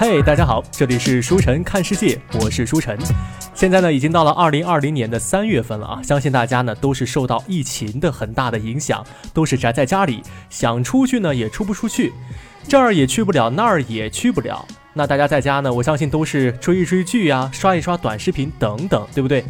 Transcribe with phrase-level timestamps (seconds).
[0.00, 2.98] 嘿，大家好，这里是书晨看世界，我是书晨。
[3.52, 12.14] 现在呢，已经到了二零二零年的三月份了啊，相信大家呢都是受到疫情的很大的影响，都是宅在家里，想出去呢也出不出去，
[12.66, 14.66] 这儿也去不了，那儿也去不了。
[14.94, 19.44] 那大家在家呢，我相信都是追一追剧呀，刷一刷短视频等等，对不对？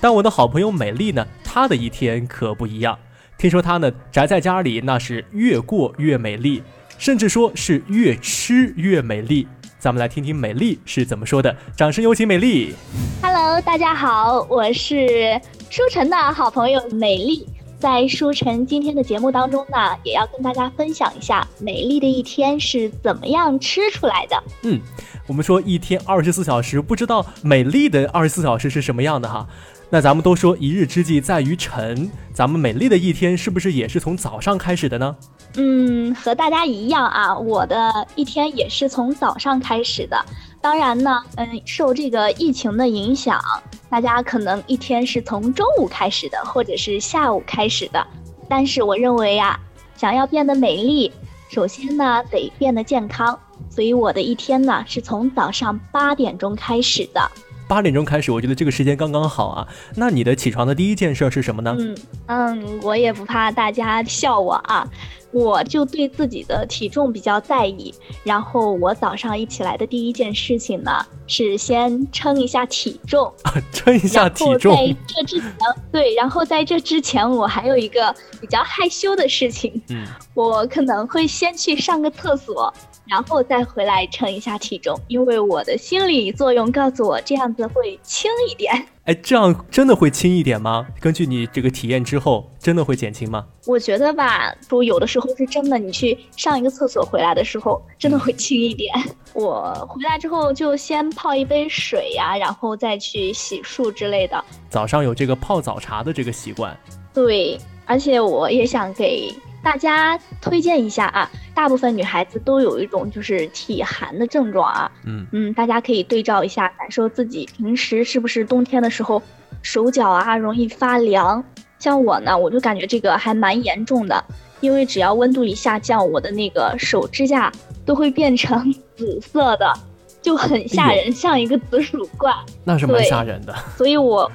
[0.00, 2.98] 但我的好朋友美丽呢，她的一天可不一样。
[3.38, 6.64] 听说她呢宅在家里，那是越过越美丽，
[6.98, 9.46] 甚至说是越吃越美丽。
[9.84, 12.74] 咱们来听听美丽是怎么说的，掌声有请美丽。
[13.20, 15.38] Hello，大家好，我是
[15.68, 17.46] 舒晨的好朋友美丽。
[17.78, 24.42] 在舒晨今天的节目当中呢，也要跟大家分享一下美丽的一天是怎么样吃出来的。
[24.62, 24.80] 嗯，
[25.26, 29.46] 我们说一天二十四小时，不知道美丽的二十四小时是什么样的哈。
[29.90, 35.14] 那咱们都说一日之计在于晨，咱们美丽的一天是不是也是从早上开始的呢？
[35.56, 40.24] 嗯，和大家一样啊，我的一天也是从早上开始的。
[40.60, 43.40] 当然呢，嗯，受这个疫情的影响，
[43.88, 48.06] 大家可能一天是从中午开始的，或者是下午开始的。
[48.48, 49.58] 但是我认为呀，
[49.96, 51.12] 想要变得美丽，
[51.50, 53.38] 首先呢得变得健康，
[53.70, 57.30] 所以我的一天呢是从早上八点钟开始的。
[57.66, 59.68] 八点钟开始，我觉得这个时间刚刚好啊。
[59.96, 61.74] 那你的起床的第一件事是什么呢？
[61.78, 64.86] 嗯嗯，我也不怕大家笑我啊，
[65.34, 67.92] 我就对自己的体重比较在意。
[68.22, 73.30] 然后我早上一起来的第一件事情呢，是先称一下体重，
[73.72, 74.74] 称一下体重。
[74.74, 75.50] 在这之前，
[75.90, 82.72] 对，然后在这之前，我还有一个比较害羞的事情，嗯，我可能会先去上个厕所。
[83.06, 88.86] 然后再回来称一下体重，因为我的心理作用告诉我这样子会轻一点。
[89.04, 90.86] 哎，这样真的会轻一点吗？
[90.98, 93.44] 根据你这个体验之后，真的会减轻吗？
[93.66, 98.94] 我觉得吧，就有的时候是真的，你去上一个厕所回来的时候，真的会轻一点。
[99.34, 104.42] 我回来之后就先泡一杯水呀，然后再去洗漱之类的。
[104.70, 106.74] 早上有这个泡早茶的这个习惯。
[107.12, 109.34] 对，而且我也想给。
[109.64, 119.22] 大家推荐一下啊，大部分女孩子都有一种就是体寒的症状啊，嗯嗯，大家可以对照一下，感受自己平时是不是冬天的时候
[119.62, 121.42] 手脚啊容易发凉。
[121.78, 124.22] 像我呢，我就感觉这个还蛮严重的，
[124.60, 127.50] 因为只要温度一下降，我的那个手指甲
[127.86, 129.72] 都会变成紫色的，
[130.20, 132.30] 就很吓人，像一个紫薯怪。
[132.64, 133.54] 那是蛮吓人的。
[133.78, 134.30] 所以我，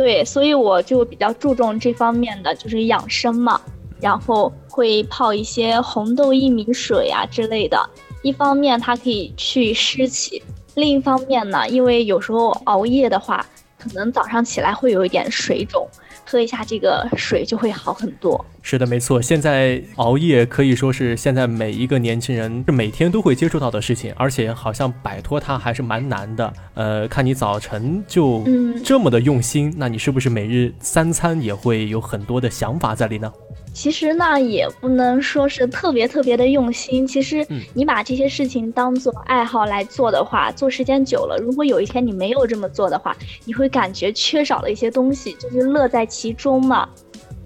[0.00, 3.60] 对，所以我就比较注重这方面的，就是养生嘛。
[4.00, 7.78] 然后会泡一些红豆薏米水啊之类的，
[8.22, 10.42] 一方面它可以去湿气，
[10.74, 13.44] 另一方面呢，因为有时候熬夜的话，
[13.78, 15.86] 可能早上起来会有一点水肿，
[16.30, 18.44] 喝一下这个水就会好很多。
[18.62, 26.52] 是的，没错，现在熬夜可以说是现在每一个年轻人是每天都会接触到的事情，而且好像摆脱它还是蛮难的。
[26.74, 28.44] 呃，看你早晨就
[28.84, 33.32] 这么的用心，那你是不是每日三餐也会有很多的想法在里呢？
[33.72, 37.06] 其实呢，也不能说是特别特别的用心。
[37.06, 46.88] 其实，你把这些事情当做爱好来做的话，做时间久了，如果有一天你没有这么做的话，你会感觉缺少了一些东西，就是乐在其中嘛。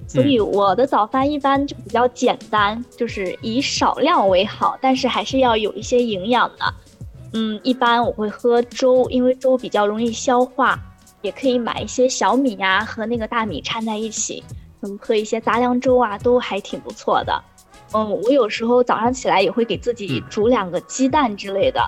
[0.07, 6.75] 所以我的早饭一般就比较简单，就是以少量为好，但是还是要有一些营养的。
[7.33, 10.79] 嗯，一般我会喝粥，因为粥比较容易消化，
[11.21, 14.43] 也可以买一些小米呀和那个大米掺在一起。
[14.99, 17.43] 喝一些杂粮粥啊，都还挺不错的。
[17.93, 21.81] 嗯，我有时候早上起来也会给自己煮两个鸡蛋之类的。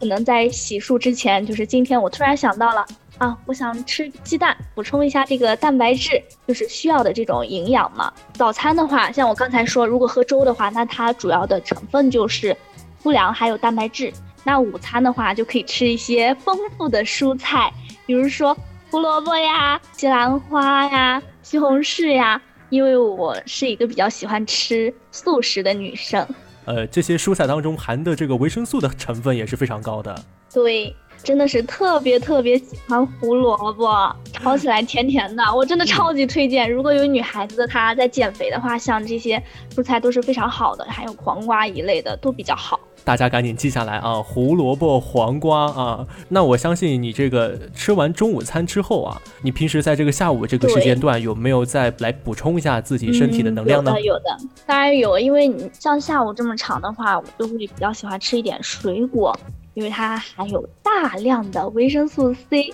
[0.00, 2.84] 可能在洗漱之前，就是今天我突然想到了
[3.16, 8.12] 啊，我想吃鸡蛋，补充一下这个蛋白质，就是需要的这种营养嘛。
[8.34, 12.54] 早餐的话，像我刚才说，如果喝粥的话，那它主要的成分就是
[12.98, 14.12] 粗粮还有蛋白质。
[14.42, 17.72] 那午餐的话，就可以吃一些丰富的蔬菜，
[18.04, 18.54] 比如说
[18.90, 21.22] 胡萝卜呀、西兰花呀。
[21.44, 22.40] 西红柿呀，
[22.70, 26.26] 因为我是一个比较喜欢吃素食的女生。
[26.64, 30.24] 呃，这些蔬菜当中含的这个维生素的成分也是非常高的。
[30.50, 36.72] 对，真的是特别特别喜欢胡萝卜，炒起来甜甜的，我真的超级推荐。
[36.72, 39.40] 如果有女孩子她在减肥的话，像这些
[39.76, 42.80] 蔬菜都是非常好的，还有黄瓜一类的都比较好。
[43.04, 44.22] 大家赶紧记下来啊！
[44.22, 54.00] 胡萝卜、黄瓜啊，那我相信你这个吃完中午餐之后啊，你平时在这个下午这个时间段有没有再来补充一下自己身体的能量呢？
[54.00, 59.38] 有的，当然有，因为你像下午这么长的话，我就会比较喜欢吃一点水果，
[59.74, 62.72] 因为它含有大量的维生素 C，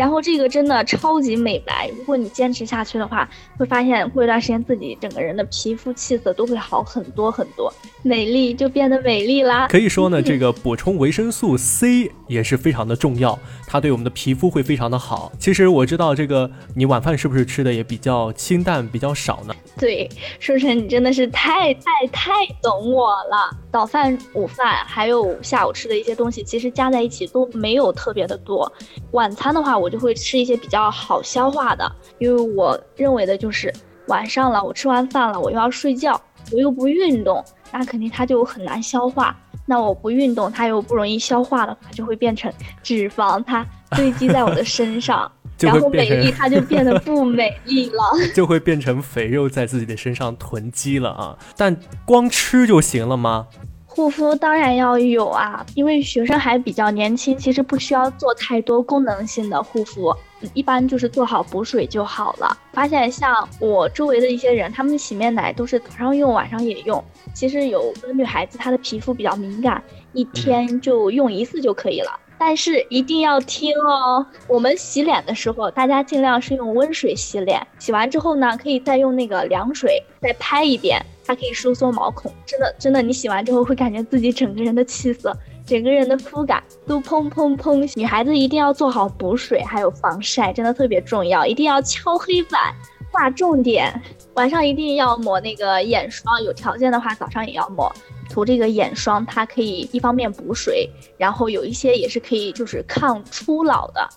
[0.00, 7.70] 然后这个真的超级美白，如果你坚持下去的话，会发现过一段时间自己整个人的皮肤气色都会好很多很多，
[8.02, 9.68] 美丽就变得美丽啦。
[9.68, 15.30] 可以说呢， 这个补充维生素 C 也是非常的重要，它对我们的皮肤会非常的好。
[15.38, 19.54] 其实我知道这个，你晚饭是不是吃的也比较清淡，比较少呢？
[19.76, 20.08] 对，
[20.38, 22.32] 书晨，你真的是太太太
[22.62, 23.54] 懂我了。
[23.70, 28.72] 早饭、午饭还有下午吃的一些东西，其实加在一起都没有特别的多。
[29.10, 33.72] 晚餐的话，我就会吃一些比较好消化的，因为我认为的就是
[34.06, 36.20] 晚上了，我吃完饭了，我又要睡觉，
[36.52, 39.36] 我又不运动，那肯定它就很难消化。
[39.66, 42.52] 那我不运动，它又不容易消化的话，就会变成
[42.82, 48.02] 脂肪，它堆积在我的身上， 然后美丽它就变得不美丽了，
[48.34, 51.38] 就会变成肥肉在自己的身上囤积了啊！
[51.56, 53.46] 但光吃就行了吗？
[53.92, 60.14] 护肤当然要有啊，因为学生还比较年轻，其实不需要做太多功能性的护肤，
[60.54, 62.56] 一般就是做好补水就好了。
[62.72, 67.02] 发现像我周围的一些人，他们的洗面奶都是早上用，晚上也用。
[67.34, 69.82] 其实有的女孩子她的皮肤比较敏感，
[70.12, 72.12] 一天就用一次就可以了。
[72.38, 81.04] 但是一定要听哦，我们洗脸的时候，大家尽量是用温水洗脸，洗完之后呢，可以再用那个凉水再拍一遍。
[81.30, 85.32] 它可以收缩毛孔，真的真的，你洗完之后会感觉自己整个人的气色、
[85.64, 87.88] 整个人的肤感都砰砰砰。
[87.94, 92.74] 女孩子一定要做好补水，还有防晒，真的特别重要，一定要敲黑板，
[93.12, 94.02] 划重点。
[94.34, 97.94] 晚上一定要抹那个眼霜，有条件的话早上也要抹。
[98.28, 104.08] 涂这个眼霜，它可以一方面补水，然后有一些也是可以就是抗初老的。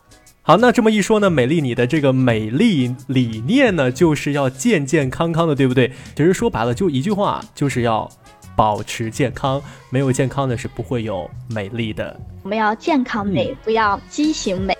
[0.46, 5.90] 好，那这么一说呢，美丽你的这个美丽理念呢，就是要健健康康的，对不对？
[6.18, 8.12] 其实说白了就一句话，就是要
[8.54, 12.20] 保持健康，没有健康的是不会有美丽的。
[12.42, 14.78] 我们要健康美，不要畸形美。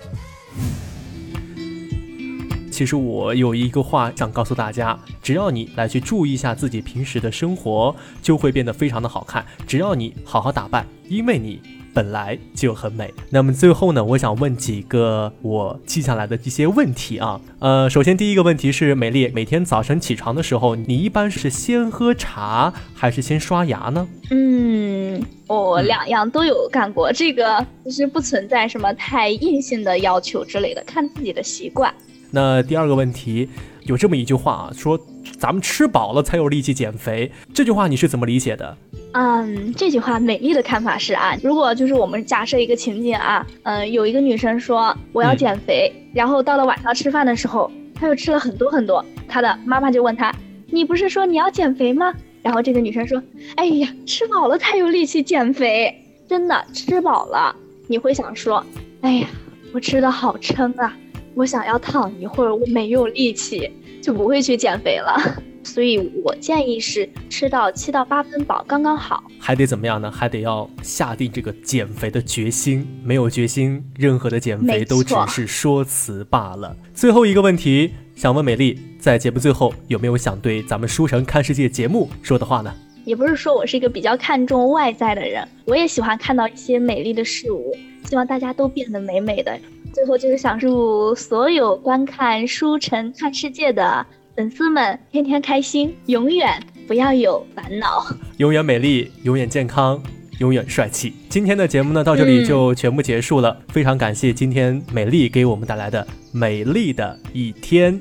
[2.70, 9.42] 其实我有一个话想告诉大家，只要你来去注意一下自己平时的生活，就会变得非常的好看。
[9.66, 11.58] 只要你好好打扮，因为你。
[11.94, 13.14] 本来就很美。
[13.30, 17.40] 那么最后呢，我想问几个我记下来的一些问题啊。
[17.60, 24.06] 呃，首先第一个问题是，美丽每天早晨起床的时候，你一般是先喝茶还是先刷牙呢？
[24.30, 31.94] 嗯，我两样都有干过，这个其实不存在什么太硬性的要求之类的，看自己的习惯。
[32.30, 33.48] 那第二个问题，
[33.84, 34.98] 有这么一句话啊，说
[35.38, 38.76] 咱们吃饱了才有力气减肥，这句话你是怎么理解的？
[39.14, 50.34] 嗯，这句话美丽的看法是啊，如果就是我们假设一个情景啊，嗯，有一个女生说我要减肥，然后到了晚上吃饭的时候，她又吃了很多很多，她的妈妈就问她，
[50.66, 52.12] 你不是说你要减肥吗？
[52.42, 53.22] 然后这个女生说，
[53.54, 55.94] 哎呀，吃饱了才有力气减肥，
[56.28, 57.54] 真的吃饱了
[57.86, 58.66] 你会想说，
[59.02, 59.28] 哎呀，
[59.72, 60.92] 我吃的好撑啊，
[61.36, 63.70] 我想要躺一会儿，我没有力气，
[64.02, 65.16] 就不会去减肥了。
[65.64, 70.10] 所以我建议是吃到七到八分饱刚刚好，还得怎么样呢？
[70.10, 76.76] 还得要下定这个减肥的决心，没有决心，任何的减肥都只是说辞罢了。
[76.94, 82.72] 最后一个问题，想问美丽，在节目最后有没有想对咱们书城看世界节目说的话呢？
[83.04, 89.58] 也不是说我是一个比较看重外在的人，我也喜欢看到一些美丽的事物，希望大家都变得美美的。
[89.92, 94.06] 最后就是想祝所有观看书城看世界的。
[94.36, 98.04] 粉丝们天天开心，永远不要有烦恼，
[98.38, 100.02] 永远美丽，永远健康，
[100.40, 101.12] 永远帅气。
[101.28, 103.56] 今天的节目呢，到这里就全部结束了。
[103.68, 108.00] 非常感谢今天美丽给我们带来的美丽的一天。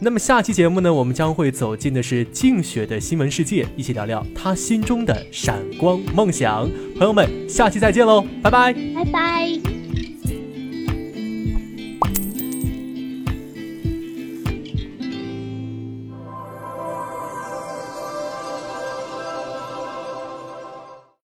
[0.00, 6.68] 那么下期节目呢，我们将会走进的是静雪的新闻世界，一起聊聊她心中的闪光梦想。
[6.96, 9.77] 朋友们，下期再见喽，拜拜，拜拜。